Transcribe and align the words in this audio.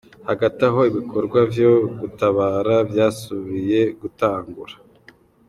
Hagati 0.29 0.59
aho 0.69 0.79
ibikorwa 0.89 1.39
vyo 1.53 1.71
gutabara 1.99 2.75
vyasubiye 2.89 3.79
gutangura. 4.01 4.75